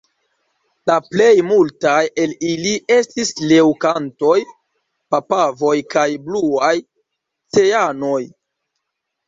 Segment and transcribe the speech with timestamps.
[0.91, 4.39] La plejmultaj el ili estis leŭkantoj,
[5.17, 6.75] papavoj kaj bluaj
[7.59, 8.21] cejanoj.